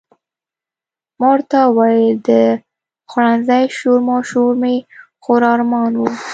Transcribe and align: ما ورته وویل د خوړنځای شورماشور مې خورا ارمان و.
ما 1.19 1.27
ورته 1.33 1.59
وویل 1.65 2.17
د 2.29 2.31
خوړنځای 3.09 3.63
شورماشور 3.77 4.51
مې 4.61 4.75
خورا 5.23 5.49
ارمان 5.55 5.91
و. 5.97 6.01